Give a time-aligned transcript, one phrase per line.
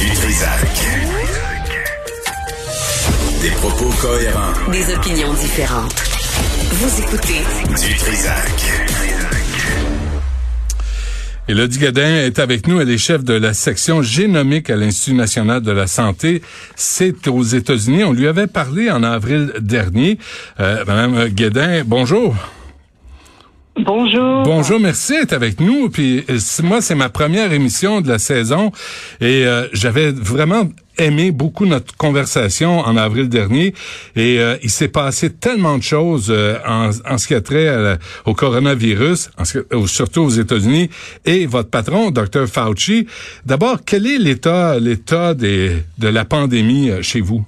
[0.00, 0.60] Du Trisac.
[3.42, 4.70] Des propos cohérents.
[4.72, 5.94] Des opinions différentes.
[6.72, 8.50] Vous écoutez Du Trisac.
[11.48, 12.80] Elodie Gadin est avec nous.
[12.80, 16.40] Elle est chef de la section génomique à l'Institut national de la santé.
[16.76, 18.04] C'est aux États-Unis.
[18.04, 20.18] On lui avait parlé en avril dernier.
[20.60, 22.34] Euh, Madame Guédin, bonjour.
[23.84, 24.42] Bonjour.
[24.44, 25.88] Bonjour, merci d'être avec nous.
[25.90, 28.72] Puis euh, moi, c'est ma première émission de la saison
[29.20, 30.68] et euh, j'avais vraiment
[30.98, 33.74] aimé beaucoup notre conversation en avril dernier.
[34.16, 37.98] Et euh, il s'est passé tellement de choses euh, en, en ce qui a trait
[38.26, 40.90] au coronavirus, en ce surtout aux États-Unis,
[41.24, 43.06] et votre patron, Dr Fauci.
[43.46, 47.44] D'abord, quel est l'état l'état de la pandémie euh, chez vous?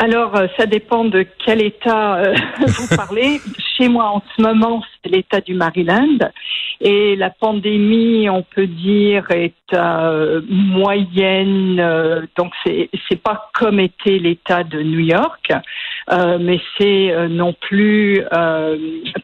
[0.00, 2.34] Alors, euh, ça dépend de quel État euh,
[2.66, 3.40] vous parlez.
[3.76, 6.18] Chez moi, en ce moment, c'est l'État du Maryland.
[6.80, 11.80] Et la pandémie, on peut dire, est euh, moyenne.
[11.80, 15.52] euh, donc, c'est c'est pas comme était l'État de New York,
[16.10, 18.76] euh, mais c'est euh, non plus euh,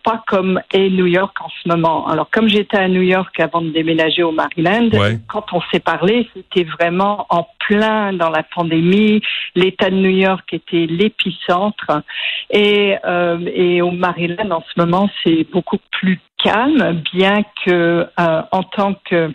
[0.02, 2.06] pas comme est New York en ce moment.
[2.08, 5.18] Alors, comme j'étais à New York avant de déménager au Maryland, Ouais.
[5.28, 9.22] quand on s'est parlé, c'était vraiment en plein dans la pandémie.
[9.54, 12.02] L'État de New York était l'épicentre.
[12.50, 12.96] Et,
[13.54, 19.30] et au Maryland, en ce moment, c'est beaucoup plus calme, bien que en tant que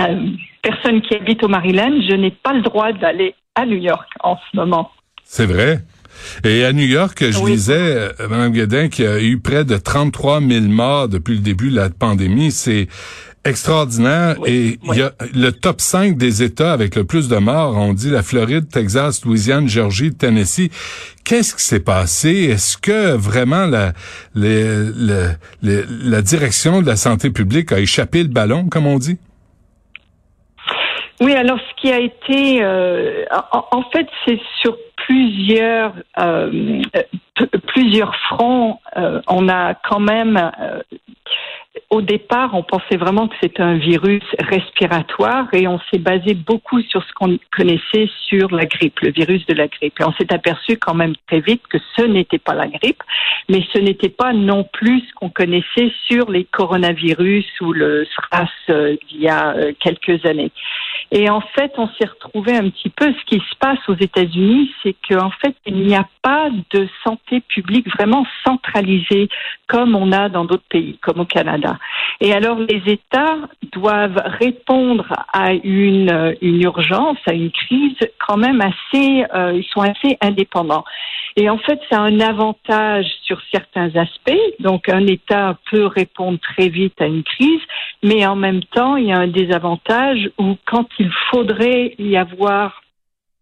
[0.00, 0.26] euh,
[0.62, 4.36] personne qui habite au Maryland, je n'ai pas le droit d'aller à New York en
[4.36, 4.90] ce moment.
[5.24, 5.78] C'est vrai.
[6.44, 7.52] Et à New York, je Oui.
[7.52, 11.40] lisais, euh, Mme Guedin, qu'il y a eu près de 33 000 morts depuis le
[11.40, 12.50] début de la pandémie.
[12.52, 12.88] C'est
[13.44, 14.36] extraordinaire.
[14.40, 17.76] Oui, Et il y a le top 5 des États avec le plus de morts.
[17.76, 20.68] On dit la Floride, Texas, Louisiane, Georgie, Tennessee.
[21.24, 22.30] Qu'est-ce qui s'est passé?
[22.50, 23.92] Est-ce que vraiment la,
[24.34, 25.30] les- le-
[25.62, 29.16] le- la direction de la santé publique a échappé le ballon, comme on dit?
[31.20, 37.46] Oui, alors ce qui a été, euh, en, en fait, c'est sur plusieurs euh, euh,
[37.68, 38.80] plusieurs fronts.
[38.96, 40.50] euh, on a quand même,
[41.90, 46.80] au départ, on pensait vraiment que c'était un virus respiratoire et on s'est basé beaucoup
[46.82, 50.00] sur ce qu'on connaissait sur la grippe, le virus de la grippe.
[50.00, 53.02] Et on s'est aperçu quand même très vite que ce n'était pas la grippe,
[53.48, 58.48] mais ce n'était pas non plus ce qu'on connaissait sur les coronavirus ou le SRAS
[58.70, 60.50] euh, d'il y a euh, quelques années.
[61.12, 63.12] Et en fait, on s'est retrouvé un petit peu.
[63.12, 67.40] Ce qui se passe aux États-Unis, c'est qu'en fait, il n'y a pas de santé
[67.40, 69.28] publique vraiment centralisée
[69.68, 71.75] comme on a dans d'autres pays, comme au Canada.
[72.20, 73.36] Et alors, les États
[73.72, 79.82] doivent répondre à une, euh, urgence, à une crise quand même assez, euh, ils sont
[79.82, 80.84] assez indépendants.
[81.36, 84.40] Et en fait, ça a un avantage sur certains aspects.
[84.60, 87.60] Donc, un État peut répondre très vite à une crise,
[88.02, 92.82] mais en même temps, il y a un désavantage où quand il faudrait y avoir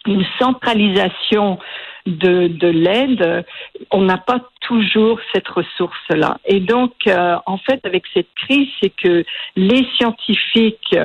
[0.06, 1.58] une centralisation
[2.06, 3.44] de, de l'aide,
[3.90, 6.38] on n'a pas toujours cette ressource-là.
[6.44, 9.24] Et donc, euh, en fait, avec cette crise, c'est que
[9.56, 10.96] les scientifiques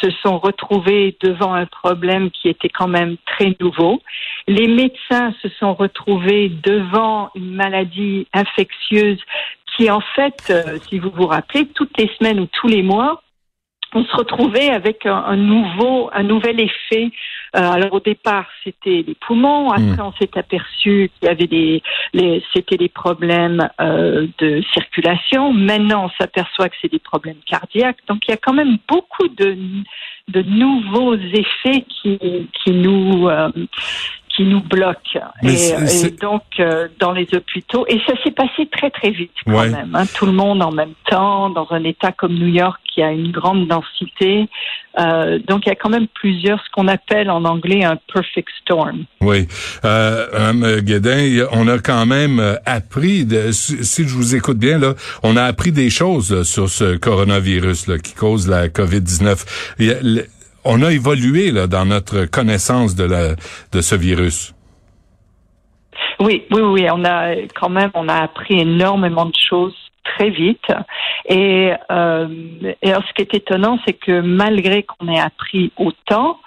[0.00, 4.00] se sont retrouvés devant un problème qui était quand même très nouveau.
[4.46, 9.20] Les médecins se sont retrouvés devant une maladie infectieuse
[9.76, 13.22] qui, en fait, euh, si vous vous rappelez, toutes les semaines ou tous les mois,
[13.94, 17.10] on se retrouvait avec un, un nouveau, un nouvel effet.
[17.54, 19.70] Euh, alors au départ, c'était les poumons.
[19.70, 21.82] Après, on s'est aperçu qu'il y avait des,
[22.14, 25.52] les, c'était des problèmes euh, de circulation.
[25.52, 27.98] Maintenant, on s'aperçoit que c'est des problèmes cardiaques.
[28.08, 29.56] Donc, il y a quand même beaucoup de,
[30.28, 32.18] de nouveaux effets qui,
[32.54, 33.50] qui nous, euh,
[34.34, 35.20] qui nous bloquent.
[35.42, 39.30] Mais Et, et donc, euh, dans les hôpitaux, et ça s'est passé très très vite
[39.44, 39.68] quand Ouais.
[39.68, 39.94] même.
[39.94, 40.04] hein.
[40.14, 43.30] Tout le monde en même temps, dans un État comme New York qui a une
[43.30, 44.48] grande densité.
[44.98, 48.48] Euh, donc, il y a quand même plusieurs, ce qu'on appelle en anglais un perfect
[48.62, 49.04] storm.
[49.22, 49.48] Oui.
[49.84, 54.58] Euh, Mme Guédin, on a quand même euh, appris, de, si si je vous écoute
[54.58, 58.68] bien, là, on a appris des choses là, sur ce coronavirus là, qui cause la
[58.68, 59.46] COVID-19.
[60.64, 63.06] On a évolué là, dans notre connaissance de,
[63.72, 64.54] de ce virus.
[66.20, 69.74] Oui, oui, oui, on a quand même, on a appris énormément de choses
[70.04, 70.66] très vite.
[71.28, 72.28] Et, euh,
[72.82, 76.38] ce qui est étonnant, c'est que malgré qu'on ait appris autant,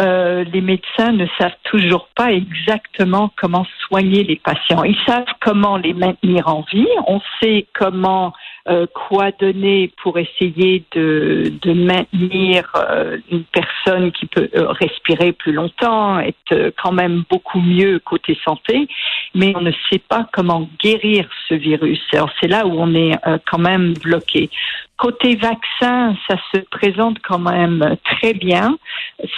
[0.00, 4.82] euh, les médecins ne savent toujours pas exactement comment soigner les patients.
[4.84, 6.88] Ils savent comment les maintenir en vie.
[7.06, 8.32] On sait comment
[8.70, 15.32] euh, quoi donner pour essayer de, de maintenir euh, une personne qui peut euh, respirer
[15.32, 18.86] plus longtemps, être quand même beaucoup mieux côté santé,
[19.34, 22.00] mais on ne sait pas comment guérir ce virus.
[22.12, 23.16] Alors c'est là où on est
[23.50, 24.50] quand même bloqué.
[24.96, 28.78] Côté vaccin, ça se présente quand même très bien.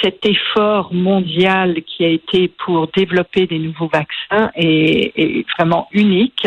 [0.03, 6.47] Cet effort mondial qui a été pour développer des nouveaux vaccins est, est vraiment unique.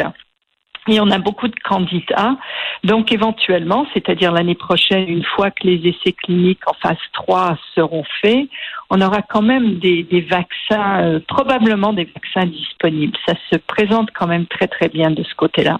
[0.87, 2.37] Et on a beaucoup de candidats.
[2.83, 8.03] Donc éventuellement, c'est-à-dire l'année prochaine, une fois que les essais cliniques en phase 3 seront
[8.21, 8.47] faits,
[8.89, 13.17] on aura quand même des, des vaccins, euh, probablement des vaccins disponibles.
[13.27, 15.79] Ça se présente quand même très très bien de ce côté-là.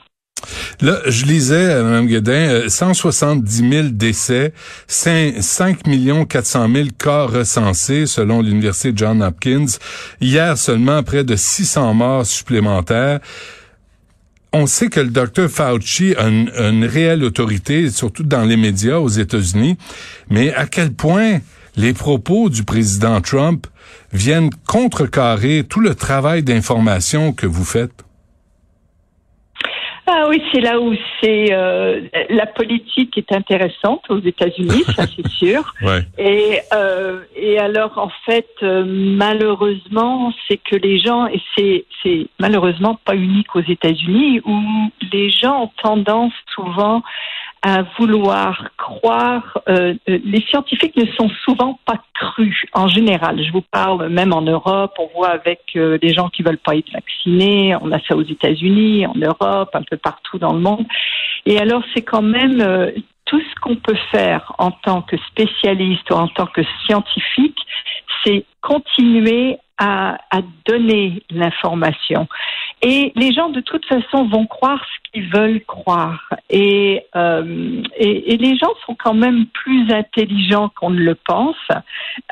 [0.81, 4.53] Là, je lisais, euh, Mme Guédin, 170 euh, 000 décès,
[4.87, 9.65] 5, 5 400 000 cas recensés selon l'Université John Hopkins.
[10.19, 13.19] Hier seulement, près de 600 morts supplémentaires
[14.55, 19.09] on sait que le docteur Fauci a une, réelle autorité, surtout dans les médias aux
[19.09, 19.77] États-Unis,
[20.29, 21.39] mais à quel point
[21.75, 23.67] les propos du président Trump
[24.13, 28.04] viennent contrecarrer tout le travail d'information que vous faites?
[30.07, 35.27] Ah oui, c'est là où c'est euh, la politique est intéressante aux États-Unis, ça c'est
[35.39, 35.73] sûr.
[36.19, 42.27] Et euh, et alors en fait, euh, malheureusement, c'est que les gens et c'est c'est
[42.39, 44.59] malheureusement pas unique aux États-Unis où
[45.11, 47.01] les gens ont tendance souvent
[47.61, 49.59] à vouloir croire.
[49.67, 53.43] Euh, euh, les scientifiques ne sont souvent pas crus en général.
[53.43, 56.75] Je vous parle même en Europe, on voit avec euh, les gens qui veulent pas
[56.75, 60.85] être vaccinés, on a ça aux États-Unis, en Europe, un peu partout dans le monde.
[61.45, 62.91] Et alors c'est quand même
[63.25, 67.59] tout ce qu'on peut faire en tant que spécialiste ou en tant que scientifique,
[68.23, 72.27] c'est continuer à, à donner l'information.
[72.81, 76.30] Et les gens, de toute façon, vont croire ce qu'ils veulent croire.
[76.50, 81.56] Et, euh, et, les gens sont quand même plus intelligents qu'on ne le pense.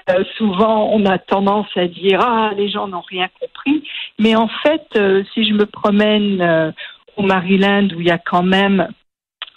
[0.10, 3.84] Euh, souvent, on a tendance à dire ah les gens n'ont rien compris.
[4.20, 6.72] Mais en fait, euh, si je me promène euh,
[7.18, 8.88] au Maryland où il y a quand même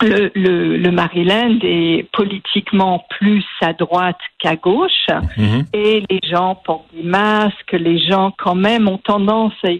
[0.03, 5.07] le, le, le, Maryland est politiquement plus à droite qu'à gauche
[5.37, 5.65] mhm.
[5.73, 9.71] et les gens portent des masques, les gens quand même ont tendance à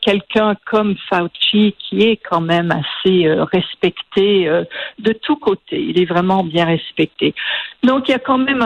[0.00, 4.64] quelqu'un comme Fauci, qui est quand même assez euh, respecté euh,
[4.98, 5.80] de tous côtés.
[5.80, 7.34] Il est vraiment bien respecté.
[7.82, 8.62] Donc il y a quand même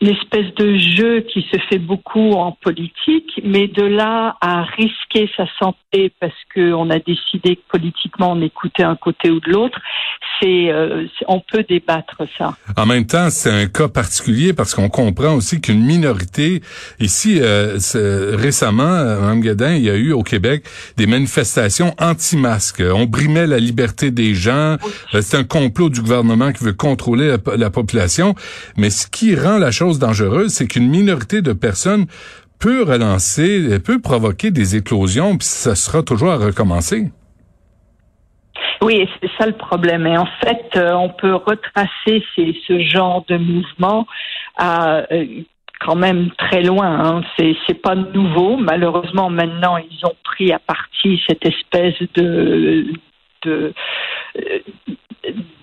[0.00, 5.28] une espèce de jeu qui se fait beaucoup en politique, mais de là à risquer
[5.36, 9.78] sa santé parce qu'on a décidé que politiquement on écoutait un côté ou de l'autre,
[10.44, 12.56] euh, c'est on peut débattre ça.
[12.76, 16.62] En même temps, c'est un cas particulier parce qu'on comprend aussi qu'une minorité
[16.98, 20.64] ici récemment, Mme Guedin Hein, il y a eu au Québec
[20.96, 22.82] des manifestations anti-masques.
[22.82, 24.76] On brimait la liberté des gens.
[25.14, 28.34] Euh, c'est un complot du gouvernement qui veut contrôler la, population.
[28.76, 32.06] Mais ce qui rend la chose dangereuse, c'est qu'une minorité de personnes
[32.58, 37.10] peut relancer, euh, peut provoquer des éclosions, puis ça sera toujours à recommencer.
[38.82, 40.06] Oui, c'est ça le problème.
[40.06, 44.06] Et en fait, euh, on peut retracer ce genre de mouvement
[44.58, 45.06] à
[45.84, 46.88] quand même très loin.
[46.88, 47.22] Hein.
[47.38, 48.56] C'est pas nouveau.
[48.56, 52.86] Malheureusement, maintenant, ils ont pris à partie cette espèce de
[53.44, 53.72] de
[54.36, 54.58] euh,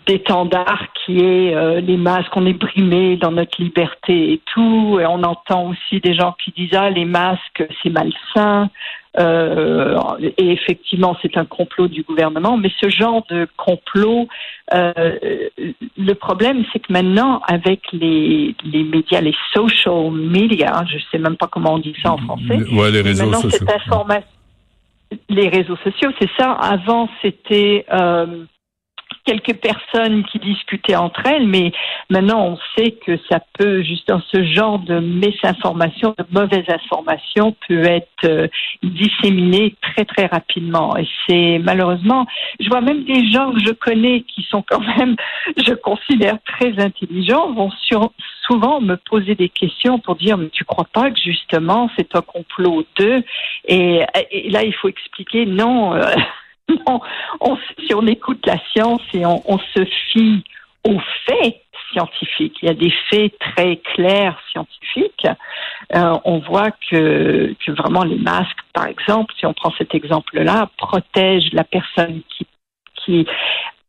[0.10, 4.98] d'étendard qui est euh, les masques, on est brimé dans notre liberté et tout.
[5.00, 8.72] Et on entend aussi des gens qui disent ah les masques c'est malsain.
[9.20, 9.98] Euh,
[10.38, 12.58] et effectivement c'est un complot du gouvernement.
[12.58, 14.28] Mais ce genre de complot,
[14.74, 15.14] euh,
[15.98, 21.38] le problème c'est que maintenant avec les, les médias, les social media, je sais même
[21.38, 22.58] pas comment on dit ça en français.
[22.72, 23.68] Ouais, les réseaux sociaux.
[25.30, 26.54] les réseaux sociaux, c'est ça.
[26.54, 27.86] Avant c'était
[29.30, 31.72] quelques personnes qui discutaient entre elles, mais
[32.10, 37.56] maintenant on sait que ça peut, juste dans ce genre de mésinformation, de mauvaise information,
[37.68, 38.48] peut être euh,
[38.82, 40.98] disséminée très très rapidement.
[40.98, 42.26] Et c'est malheureusement,
[42.60, 45.16] je vois même des gens que je connais qui sont quand même,
[45.58, 47.72] je considère très intelligents, vont
[48.48, 52.22] souvent me poser des questions pour dire mais tu crois pas que justement c'est un
[52.22, 53.24] complot d'eux?
[53.68, 54.00] Et,
[54.50, 55.94] là il faut expliquer non.
[55.94, 56.02] Euh,
[57.42, 60.44] on, si on écoute la science et on, se fie
[60.88, 61.62] aux faits
[61.92, 65.28] scientifiques, il y a des faits très clairs scientifiques,
[65.96, 70.70] euh, on voit que, que vraiment les masques, par exemple, si on prend cet exemple-là,
[70.78, 72.46] protègent la personne qui,
[73.04, 73.26] qui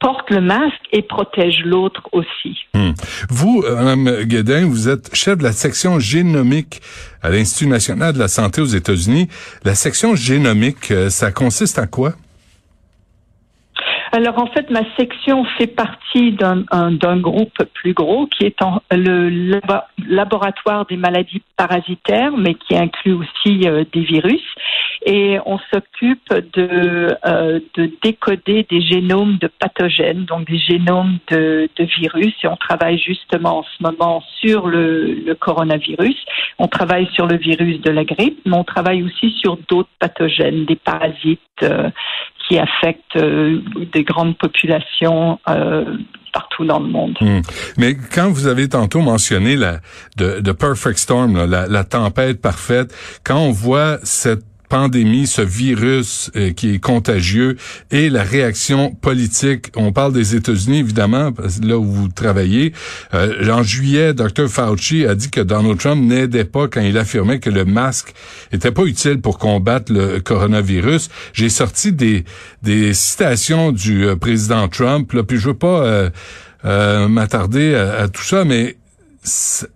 [0.00, 2.58] porte le masque et protège l'autre aussi.
[2.74, 2.92] Hmm.
[3.28, 6.80] Vous, euh, Mme Guédin, vous êtes chef de la section génomique
[7.22, 9.28] à l'Institut national de la santé aux États-Unis.
[9.62, 12.14] La section génomique, euh, ça consiste à quoi?
[14.12, 19.60] Alors en fait, ma section fait partie d'un groupe plus gros qui est en, le
[20.08, 24.42] laboratoire des maladies parasitaires, mais qui inclut aussi euh, des virus.
[25.06, 31.68] Et on s'occupe de, euh, de décoder des génomes de pathogènes, donc des génomes de,
[31.78, 32.34] virus.
[32.42, 36.16] Et on travaille justement en ce moment sur le, le coronavirus.
[36.58, 40.64] On travaille sur le virus de la grippe, mais on travaille aussi sur d'autres pathogènes,
[40.66, 41.90] des parasites euh,
[42.50, 43.60] qui affectent euh,
[43.92, 45.84] des grandes populations euh,
[46.32, 47.16] partout dans le monde.
[47.20, 47.40] Hmm.
[47.78, 49.78] Mais quand vous avez tantôt mentionné la
[50.16, 52.92] de, perfect storm, la, la tempête parfaite,
[53.24, 57.56] quand on voit cette pandémie, ce virus euh, qui est contagieux
[57.90, 59.66] et la réaction politique.
[59.76, 62.72] On parle des États-Unis, évidemment, là où vous travaillez.
[63.12, 64.48] Euh, en juillet, Dr.
[64.48, 68.14] Fauci a dit que Donald Trump n'aidait pas quand il affirmait que le masque
[68.52, 71.10] était pas utile pour combattre le coronavirus.
[71.32, 72.24] J'ai sorti des,
[72.94, 76.10] citations du euh, président Trump, là, puis je veux pas
[76.62, 78.76] m'attarder à, tout ça, mais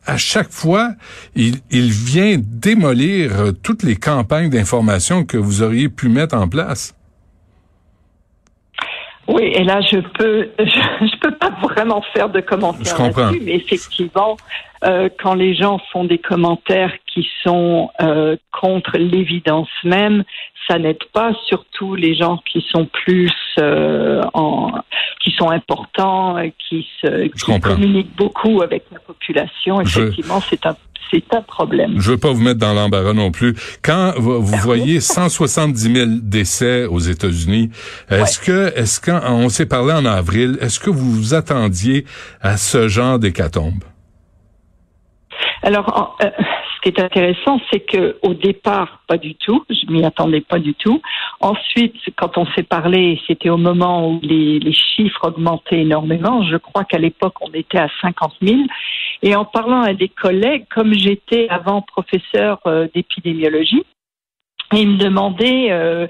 [0.06, 0.92] à chaque fois,
[1.34, 6.48] il, il vient démolir euh, toutes les campagnes d'information que vous auriez pu mettre en
[6.48, 6.94] place.
[9.26, 14.36] Oui, et là, je peux, je, peux pas vraiment faire de commentaires là-dessus, mais effectivement,
[14.84, 20.24] euh, quand les gens font des commentaires qui sont euh, contre l'évidence même,
[20.68, 24.72] ça n'aide pas, surtout les gens qui sont plus euh, en,
[25.22, 26.36] qui sont importants,
[26.68, 29.80] qui se qui communiquent beaucoup avec la population.
[29.80, 30.76] Effectivement, c'est un
[31.10, 31.94] c'est un problème.
[31.98, 33.54] Je veux pas vous mettre dans l'embarras non plus.
[33.82, 37.70] Quand vous, voyez 170 000 décès aux États-Unis,
[38.10, 42.04] est-ce que, est-ce qu'on s'est parlé en avril, est-ce que vous vous attendiez
[42.40, 43.84] à ce genre d'hécatombe?
[45.62, 49.64] Alors, euh, ce qui est intéressant, c'est que au départ, pas du tout.
[49.70, 51.00] Je m'y attendais pas du tout.
[51.40, 56.42] Ensuite, quand on s'est parlé, c'était au moment où les, chiffres augmentaient énormément.
[56.42, 58.60] Je crois qu'à l'époque, on était à 50 000.
[59.22, 63.84] Et en parlant à des collègues, comme j'étais avant professeur euh, d'épidémiologie,
[64.72, 66.06] ils me demandaient euh,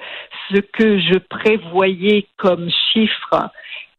[0.51, 3.51] ce que je prévoyais comme chiffre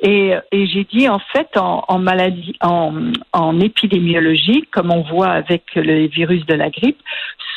[0.06, 6.46] et, j'ai dit en fait en, maladie, en, épidémiologie, comme on voit avec le virus
[6.46, 7.02] de la grippe,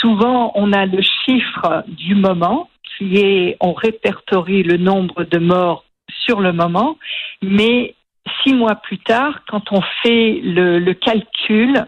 [0.00, 5.84] souvent on a le chiffre du moment qui est, on répertorie le nombre de morts
[6.24, 6.96] sur le moment,
[7.42, 7.94] mais
[8.42, 11.84] six mois plus tard, quand on fait le, le calcul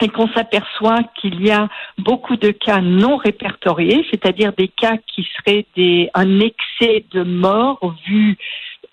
[0.00, 5.26] et qu'on s'aperçoit qu'il y a beaucoup de cas non répertoriés, c'est-à-dire des cas qui
[5.36, 8.36] seraient des, un excès de morts vu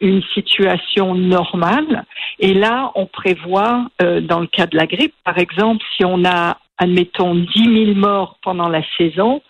[0.01, 2.05] une situation normale.
[2.39, 6.25] Et là, on prévoit, euh, dans le cas de la grippe, par exemple, si on
[6.25, 9.41] a, admettons, 10 000 morts pendant la saison,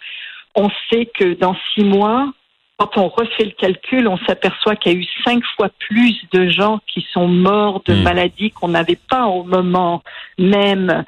[0.55, 2.31] on sait que dans six mois,
[2.77, 6.50] quand on refait le calcul, on s'aperçoit qu'il y a eu cinq fois plus de
[6.50, 8.03] gens qui sont morts de hmm.
[8.03, 10.01] maladies qu'on n'avait pas au moment
[10.39, 11.05] même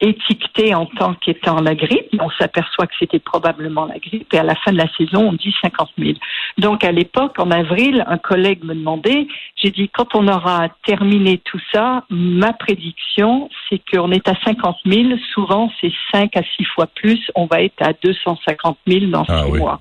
[0.00, 2.08] étiqueté en tant qu'étant la grippe.
[2.20, 5.32] On s'aperçoit que c'était probablement la grippe et à la fin de la saison, on
[5.32, 6.12] dit 50 000.
[6.58, 11.38] Donc à l'époque, en avril, un collègue me demandait, j'ai dit quand on aura terminé
[11.44, 15.18] tout ça, ma prédiction, c'est qu'on est à 50 000.
[15.34, 17.20] Souvent, c'est 5 à 6 fois plus.
[17.34, 19.80] On va être à 250 000 dans 6 ah mois.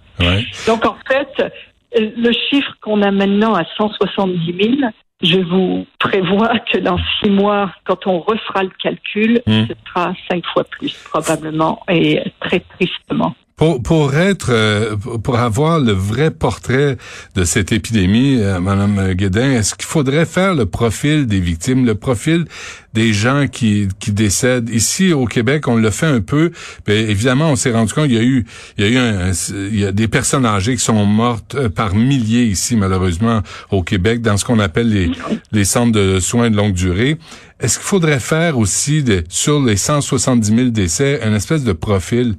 [0.67, 1.53] Donc en fait,
[1.95, 4.91] le chiffre qu'on a maintenant à 170 000,
[5.21, 9.65] je vous prévois que dans six mois, quand on refera le calcul, hmm.
[9.67, 13.35] ce sera cinq fois plus probablement et très tristement.
[13.57, 16.95] Pour, pour être, euh, pour avoir le vrai portrait
[17.33, 21.95] de cette épidémie, euh, Madame Guédin, est-ce qu'il faudrait faire le profil des victimes, le
[21.95, 22.45] profil
[22.93, 24.69] des gens qui, qui décèdent?
[24.69, 26.51] Ici au Québec On le fait un peu.
[26.87, 28.45] mais évidemment, on s'est rendu compte il y a eu,
[28.77, 29.33] il y a eu
[29.71, 33.81] il y a des personnes âgées qui sont mortes euh, par milliers ici, malheureusement, au
[33.81, 35.09] Québec, dans ce qu'on appelle les,
[35.51, 37.17] les centres de soins de longue durée.
[37.59, 42.35] Est-ce qu'il faudrait faire aussi sur les 170 000 décès un espèce de profil?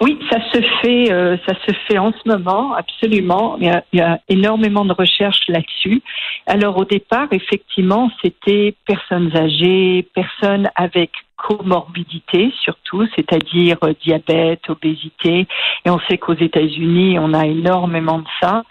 [0.00, 3.56] Oui, ça se fait, euh, ça se fait en ce moment, absolument.
[3.60, 6.02] Il y a, il y a énormément de recherches là-dessus.
[6.46, 15.46] Alors au départ, effectivement, c'était personnes âgées, personnes avec comorbidité surtout, c'est-à-dire euh, diabète, obésité.
[15.84, 18.64] Et on sait qu'aux États-Unis, on a énormément de ça.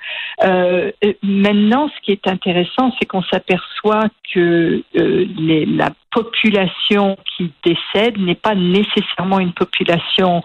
[0.44, 7.52] Euh, maintenant, ce qui est intéressant, c'est qu'on s'aperçoit que euh, les, la population qui
[7.64, 10.42] décède n'est pas nécessairement une population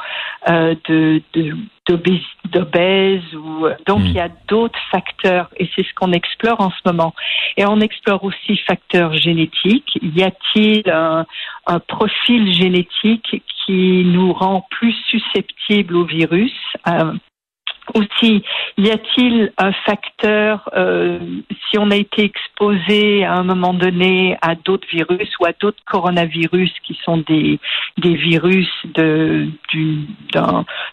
[0.48, 1.56] euh, de, de
[2.44, 4.06] d'obèses ou donc hmm.
[4.06, 7.14] il y a d'autres facteurs et c'est ce qu'on explore en ce moment
[7.56, 11.25] et on explore aussi facteurs génétiques y a-t-il un,
[11.66, 16.52] un, profil génétique qui nous rend plus susceptibles au virus
[16.88, 17.14] euh,
[17.95, 18.42] aussi,
[18.76, 21.18] y a-t-il un facteur, euh,
[21.68, 25.83] si on a été exposé à un moment donné à d'autres virus ou à d'autres
[25.87, 27.59] coronavirus qui sont des,
[27.99, 29.47] des virus d'un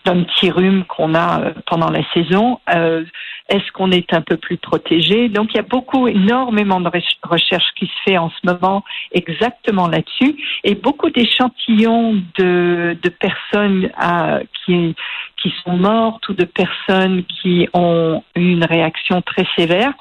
[0.03, 3.03] petit rhume qu'on a euh, pendant la saison, euh,
[3.47, 5.29] est-ce qu'on est un peu plus protégé?
[5.29, 6.89] Donc il y a beaucoup, énormément de
[7.23, 13.91] recherche qui se fait en ce moment exactement là-dessus et beaucoup d'échantillons de, de personnes
[13.97, 14.95] à, qui,
[15.41, 19.93] qui sont mortes ou de personnes qui ont une réaction très sévère.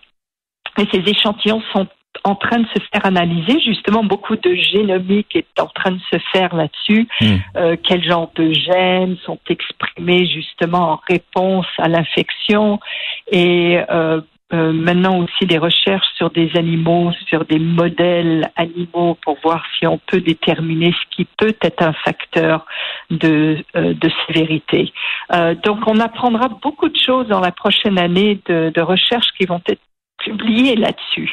[0.78, 1.86] Et ces échantillons sont
[2.23, 3.61] en train de se faire analyser.
[3.61, 7.09] Justement, beaucoup de génomique est en train de se faire là-dessus.
[7.21, 7.37] Hmm.
[7.56, 12.80] Euh, quel genre de gènes sont exprimés justement en réponse à l'infection
[13.30, 14.21] et euh,
[14.52, 19.87] euh, maintenant aussi des recherches sur des animaux, sur des modèles animaux pour voir si
[19.87, 22.66] on peut déterminer ce qui peut être un facteur
[23.11, 24.92] de, de sévérité.
[25.64, 29.62] donc on apprendra beaucoup de choses dans la prochaine année de, de recherches qui vont
[29.66, 29.80] être
[30.24, 31.30] publié là-dessus.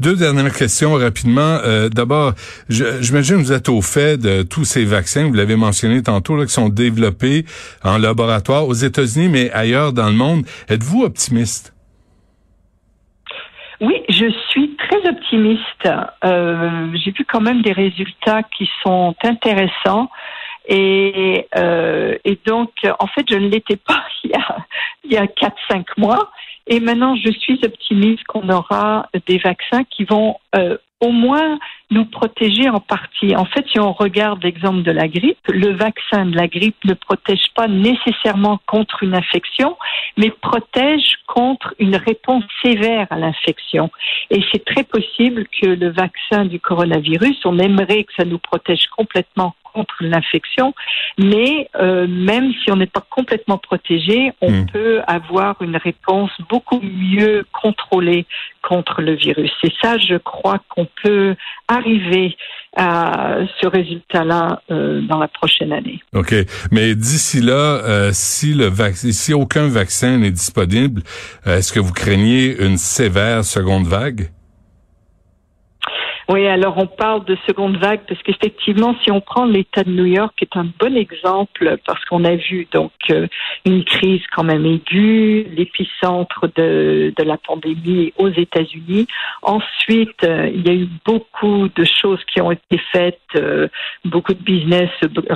[0.00, 1.58] Deux dernières questions rapidement.
[1.64, 2.32] Euh, D'abord,
[2.68, 6.46] j'imagine que vous êtes au fait de tous ces vaccins, vous l'avez mentionné tantôt, là,
[6.46, 7.44] qui sont développés
[7.82, 10.44] en laboratoire aux États-Unis, mais ailleurs dans le monde.
[10.68, 11.72] Êtes-vous optimiste?
[13.80, 15.88] Oui, je suis très optimiste.
[16.24, 20.08] Euh, J'ai vu quand même des résultats qui sont intéressants.
[20.68, 24.56] Et, euh, et donc, en fait, je ne l'étais pas il y a,
[25.04, 26.30] il y a 4-5 mois.
[26.66, 31.58] Et maintenant, je suis optimiste qu'on aura des vaccins qui vont euh, au moins
[31.90, 33.36] nous protéger en partie.
[33.36, 36.94] En fait, si on regarde l'exemple de la grippe, le vaccin de la grippe ne
[36.94, 39.76] protège pas nécessairement contre une infection,
[40.16, 43.90] mais protège contre une réponse sévère à l'infection.
[44.30, 48.86] Et c'est très possible que le vaccin du coronavirus, on aimerait que ça nous protège
[48.96, 50.74] complètement contre l'infection,
[51.18, 54.66] mais euh, même si on n'est pas complètement protégé, on hmm.
[54.72, 58.24] peut avoir une réponse beaucoup mieux contrôlée
[58.62, 59.52] contre le virus.
[59.62, 61.36] Et ça, je crois qu'on peut
[61.68, 62.36] arriver
[62.76, 66.00] à ce résultat-là euh, dans la prochaine année.
[66.14, 66.34] OK.
[66.70, 67.52] Mais d'ici là,
[67.84, 71.02] euh, si le si aucun vaccin n'est disponible,
[71.44, 74.30] est-ce que vous craignez une sévère seconde vague?
[76.28, 80.06] Oui, alors on parle de seconde vague parce qu'effectivement, si on prend l'État de New
[80.06, 83.28] York, est un bon exemple parce qu'on a vu donc euh,
[83.64, 89.06] une crise quand même aiguë, l'épicentre de, de la pandémie aux États-Unis.
[89.42, 93.68] Ensuite, euh, il y a eu beaucoup de choses qui ont été faites, euh,
[94.04, 94.90] beaucoup de business,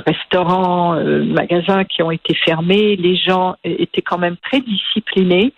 [0.05, 2.97] restaurants, magasins qui ont été fermés.
[2.97, 5.53] Les gens étaient quand même très disciplinés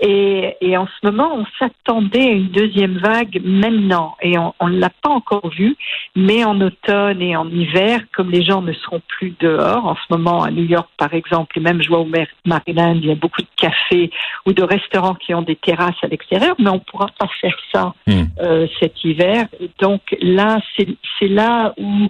[0.00, 4.66] et, et en ce moment, on s'attendait à une deuxième vague maintenant et on, on
[4.66, 5.74] l'a pas encore vu,
[6.14, 10.14] mais en automne et en hiver, comme les gens ne seront plus dehors, en ce
[10.14, 12.08] moment à New York par exemple, et même je vois au
[12.44, 14.10] Maryland, il y a beaucoup de cafés
[14.44, 17.94] ou de restaurants qui ont des terrasses à l'extérieur, mais on pourra pas faire ça
[18.06, 18.24] hmm.
[18.40, 19.46] euh, cet hiver.
[19.80, 22.08] donc là, c'est là où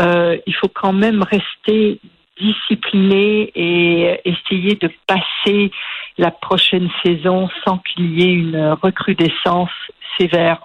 [0.00, 2.00] euh, il faut quand même rester
[2.40, 5.70] discipliné et essayer de passer
[6.16, 9.70] la prochaine saison sans qu'il y ait une recrudescence
[10.18, 10.58] sévère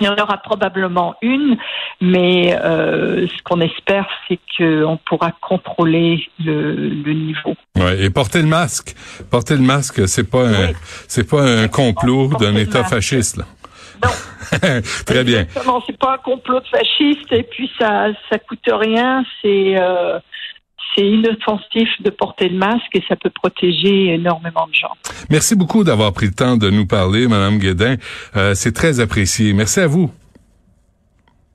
[0.00, 1.56] il y en aura probablement une,
[2.00, 7.54] mais euh, ce qu'on espère, c'est qu'on pourra contrôler le, le niveau.
[7.76, 8.94] Ouais, et porter le masque.
[9.30, 10.72] Porter le masque, c'est pas un,
[11.08, 13.38] c'est pas un complot d'un État fasciste.
[13.38, 13.44] Là.
[14.04, 14.10] Non.
[15.06, 15.40] Très bien.
[15.40, 20.18] Exactement, c'est pas un complot de fasciste et puis ça ça coûte rien, c'est euh,
[20.94, 24.92] c'est inoffensif de porter le masque et ça peut protéger énormément de gens.
[25.30, 27.96] Merci beaucoup d'avoir pris le temps de nous parler, Madame Guédin.
[28.36, 29.52] Euh, c'est très apprécié.
[29.52, 30.10] Merci à vous.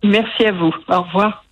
[0.04, 0.74] Merci à vous.
[0.88, 1.44] Au revoir.